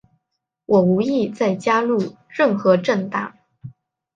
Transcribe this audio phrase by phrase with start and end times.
[0.65, 3.37] 我无意再加入任何政党。